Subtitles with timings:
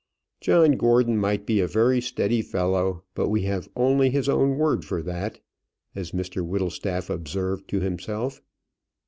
[0.39, 4.83] "John Gordon might be a very steady fellow; but we have only his own word
[4.83, 5.39] for that,"
[5.93, 8.41] as Mr Whittlestaff observed to himself.